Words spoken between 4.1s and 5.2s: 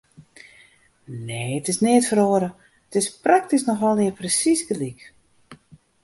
presiis gelyk.